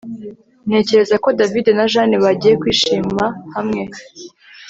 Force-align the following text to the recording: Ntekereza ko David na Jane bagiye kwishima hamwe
Ntekereza 0.67 1.15
ko 1.23 1.27
David 1.39 1.65
na 1.77 1.85
Jane 1.91 2.15
bagiye 2.25 2.53
kwishima 2.61 3.25
hamwe 3.55 3.81